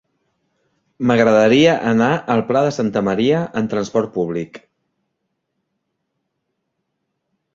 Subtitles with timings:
[1.09, 4.59] M'agradaria anar al Pla de Santa Maria amb trasport públic.